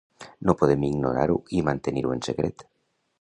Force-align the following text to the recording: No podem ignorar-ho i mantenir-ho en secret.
No 0.49 0.53
podem 0.61 0.85
ignorar-ho 0.87 1.37
i 1.57 1.61
mantenir-ho 1.69 2.17
en 2.17 2.25
secret. 2.29 2.67